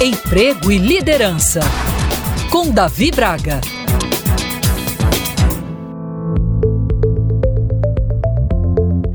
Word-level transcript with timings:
Emprego 0.00 0.70
e 0.70 0.78
liderança. 0.78 1.58
Com 2.52 2.70
Davi 2.70 3.10
Braga. 3.10 3.60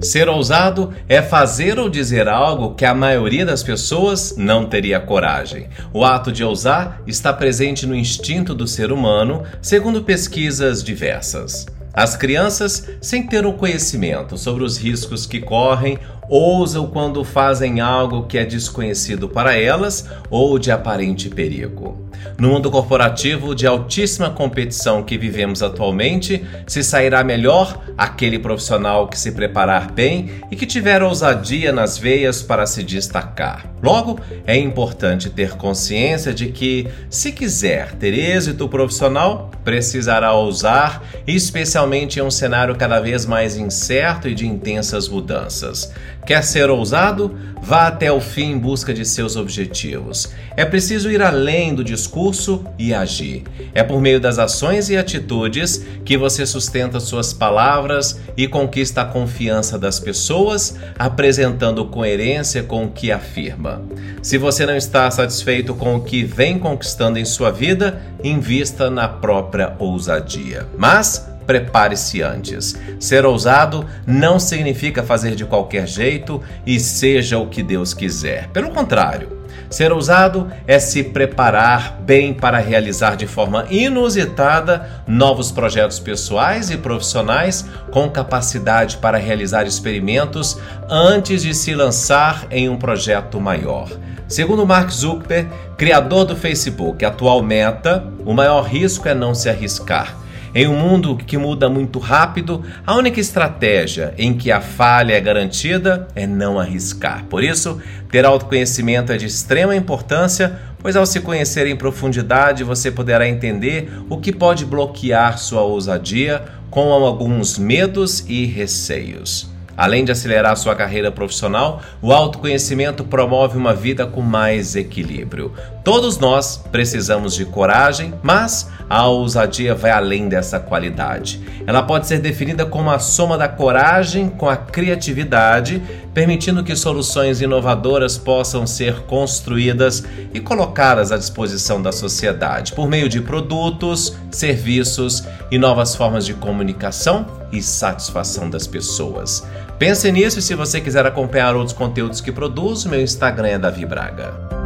Ser 0.01 0.27
ousado 0.27 0.93
é 1.07 1.21
fazer 1.21 1.79
ou 1.79 1.89
dizer 1.89 2.27
algo 2.27 2.75
que 2.75 2.83
a 2.83 2.93
maioria 2.93 3.45
das 3.45 3.63
pessoas 3.63 4.35
não 4.35 4.65
teria 4.65 4.99
coragem. 4.99 5.69
O 5.93 6.03
ato 6.03 6.33
de 6.33 6.43
ousar 6.43 7.01
está 7.07 7.31
presente 7.31 7.87
no 7.87 7.95
instinto 7.95 8.53
do 8.53 8.67
ser 8.67 8.91
humano, 8.91 9.43
segundo 9.61 10.03
pesquisas 10.03 10.83
diversas. 10.83 11.65
As 11.93 12.15
crianças, 12.15 12.89
sem 12.99 13.27
ter 13.27 13.45
o 13.45 13.53
conhecimento 13.53 14.35
sobre 14.35 14.63
os 14.63 14.79
riscos 14.79 15.27
que 15.27 15.39
correm, 15.39 15.99
ousam 16.27 16.87
quando 16.87 17.23
fazem 17.23 17.81
algo 17.81 18.25
que 18.25 18.39
é 18.39 18.43
desconhecido 18.43 19.29
para 19.29 19.55
elas 19.55 20.09
ou 20.31 20.57
de 20.57 20.71
aparente 20.71 21.29
perigo. 21.29 22.03
No 22.37 22.49
mundo 22.49 22.71
corporativo 22.71 23.53
de 23.53 23.67
altíssima 23.67 24.29
competição 24.29 25.03
que 25.03 25.17
vivemos 25.17 25.61
atualmente, 25.61 26.43
se 26.65 26.83
sairá 26.83 27.23
melhor 27.23 27.83
aquele 27.97 28.39
profissional 28.39 29.07
que 29.07 29.19
se 29.19 29.31
preparar 29.31 29.91
bem 29.91 30.31
e 30.49 30.55
que 30.55 30.65
tiver 30.65 31.03
ousadia 31.03 31.71
nas 31.71 31.97
veias 31.97 32.41
para 32.41 32.65
se 32.65 32.83
destacar. 32.83 33.71
Logo, 33.83 34.19
é 34.47 34.57
importante 34.57 35.29
ter 35.29 35.51
consciência 35.51 36.33
de 36.33 36.47
que, 36.47 36.87
se 37.09 37.31
quiser 37.31 37.93
ter 37.95 38.13
êxito 38.13 38.67
profissional, 38.67 39.51
precisará 39.63 40.33
ousar, 40.33 41.03
especialmente 41.25 42.19
em 42.19 42.21
um 42.21 42.31
cenário 42.31 42.75
cada 42.75 42.99
vez 42.99 43.25
mais 43.25 43.57
incerto 43.57 44.27
e 44.27 44.35
de 44.35 44.47
intensas 44.47 45.07
mudanças. 45.07 45.91
Quer 46.25 46.43
ser 46.43 46.69
ousado? 46.69 47.35
Vá 47.61 47.87
até 47.87 48.11
o 48.11 48.19
fim 48.19 48.51
em 48.51 48.57
busca 48.57 48.93
de 48.93 49.05
seus 49.05 49.37
objetivos. 49.37 50.33
É 50.57 50.65
preciso 50.65 51.09
ir 51.09 51.21
além 51.21 51.73
do 51.73 51.81
discurso 51.81 52.65
e 52.77 52.93
agir. 52.93 53.43
É 53.73 53.81
por 53.81 54.01
meio 54.01 54.19
das 54.19 54.37
ações 54.37 54.89
e 54.89 54.97
atitudes 54.97 55.85
que 56.03 56.17
você 56.17 56.45
sustenta 56.45 56.99
suas 56.99 57.31
palavras 57.31 58.19
e 58.35 58.49
conquista 58.49 59.01
a 59.01 59.05
confiança 59.05 59.79
das 59.79 59.97
pessoas, 59.97 60.75
apresentando 60.99 61.85
coerência 61.85 62.63
com 62.63 62.83
o 62.83 62.91
que 62.91 63.13
afirma. 63.13 63.81
Se 64.21 64.37
você 64.37 64.65
não 64.65 64.75
está 64.75 65.09
satisfeito 65.09 65.73
com 65.73 65.95
o 65.95 66.01
que 66.01 66.23
vem 66.23 66.59
conquistando 66.59 67.17
em 67.17 67.25
sua 67.25 67.49
vida, 67.49 68.01
invista 68.21 68.89
na 68.89 69.07
própria 69.07 69.73
ousadia. 69.79 70.67
Mas 70.77 71.32
prepare-se 71.45 72.21
antes. 72.21 72.75
Ser 72.99 73.25
ousado 73.25 73.85
não 74.05 74.39
significa 74.39 75.03
fazer 75.03 75.35
de 75.35 75.45
qualquer 75.45 75.87
jeito 75.87 76.41
e 76.65 76.79
seja 76.79 77.37
o 77.37 77.47
que 77.47 77.63
Deus 77.63 77.93
quiser. 77.93 78.47
Pelo 78.49 78.71
contrário, 78.71 79.43
ser 79.69 79.91
ousado 79.91 80.51
é 80.67 80.77
se 80.77 81.03
preparar 81.03 81.99
bem 82.01 82.33
para 82.33 82.59
realizar 82.59 83.15
de 83.15 83.25
forma 83.25 83.65
inusitada 83.71 85.03
novos 85.07 85.51
projetos 85.51 85.99
pessoais 85.99 86.69
e 86.69 86.77
profissionais 86.77 87.65
com 87.89 88.07
capacidade 88.09 88.97
para 88.97 89.17
realizar 89.17 89.65
experimentos 89.65 90.59
antes 90.87 91.41
de 91.41 91.55
se 91.55 91.73
lançar 91.73 92.45
em 92.51 92.69
um 92.69 92.77
projeto 92.77 93.41
maior. 93.41 93.89
Segundo 94.27 94.65
Mark 94.65 94.89
Zuckerberg, 94.89 95.49
criador 95.77 96.25
do 96.25 96.35
Facebook, 96.35 97.03
atual 97.03 97.41
Meta, 97.43 98.03
o 98.25 98.33
maior 98.33 98.61
risco 98.63 99.07
é 99.07 99.13
não 99.13 99.33
se 99.35 99.49
arriscar. 99.49 100.22
Em 100.55 100.67
um 100.67 100.77
mundo 100.77 101.17
que 101.17 101.35
muda 101.35 101.67
muito 101.67 101.97
rápido, 101.97 102.63
a 102.85 102.95
única 102.95 103.19
estratégia 103.19 104.13
em 104.19 104.35
que 104.35 104.51
a 104.51 104.61
falha 104.61 105.13
é 105.13 105.19
garantida 105.19 106.07
é 106.13 106.27
não 106.27 106.59
arriscar. 106.59 107.25
Por 107.25 107.43
isso, 107.43 107.81
ter 108.11 108.23
autoconhecimento 108.23 109.11
é 109.11 109.17
de 109.17 109.25
extrema 109.25 109.75
importância, 109.75 110.59
pois 110.77 110.95
ao 110.95 111.07
se 111.07 111.21
conhecer 111.21 111.65
em 111.65 111.75
profundidade 111.75 112.63
você 112.63 112.91
poderá 112.91 113.27
entender 113.27 113.91
o 114.09 114.17
que 114.17 114.31
pode 114.31 114.63
bloquear 114.63 115.39
sua 115.39 115.61
ousadia 115.61 116.43
com 116.69 116.91
alguns 116.93 117.57
medos 117.57 118.23
e 118.27 118.45
receios. 118.45 119.52
Além 119.75 120.05
de 120.05 120.11
acelerar 120.11 120.55
sua 120.55 120.75
carreira 120.75 121.11
profissional, 121.11 121.81
o 122.01 122.13
autoconhecimento 122.13 123.03
promove 123.03 123.57
uma 123.57 123.73
vida 123.73 124.05
com 124.05 124.21
mais 124.21 124.75
equilíbrio. 124.75 125.51
Todos 125.83 126.19
nós 126.19 126.63
precisamos 126.71 127.33
de 127.33 127.43
coragem, 127.43 128.13
mas 128.21 128.69
a 128.89 129.07
ousadia 129.07 129.73
vai 129.73 129.91
além 129.91 130.29
dessa 130.29 130.59
qualidade. 130.59 131.41
Ela 131.65 131.81
pode 131.81 132.07
ser 132.07 132.19
definida 132.19 132.65
como 132.65 132.91
a 132.91 132.99
soma 132.99 133.37
da 133.37 133.47
coragem 133.47 134.29
com 134.29 134.47
a 134.47 134.55
criatividade, 134.55 135.81
permitindo 136.13 136.63
que 136.63 136.75
soluções 136.75 137.41
inovadoras 137.41 138.17
possam 138.17 138.67
ser 138.67 139.01
construídas 139.01 140.03
e 140.33 140.39
colocadas 140.39 141.11
à 141.11 141.17
disposição 141.17 141.81
da 141.81 141.91
sociedade 141.91 142.73
por 142.73 142.87
meio 142.87 143.09
de 143.09 143.19
produtos, 143.21 144.15
serviços 144.29 145.23
e 145.49 145.57
novas 145.57 145.95
formas 145.95 146.25
de 146.25 146.35
comunicação 146.35 147.42
e 147.53 147.61
satisfação 147.61 148.49
das 148.49 148.67
pessoas. 148.67 149.45
Pense 149.77 150.11
nisso 150.11 150.39
e 150.39 150.41
se 150.41 150.55
você 150.55 150.81
quiser 150.81 151.05
acompanhar 151.05 151.55
outros 151.55 151.77
conteúdos 151.77 152.19
que 152.19 152.31
produzo, 152.31 152.89
meu 152.89 153.01
Instagram 153.01 153.47
é 153.47 153.59
Davi 153.59 153.85
Braga. 153.85 154.62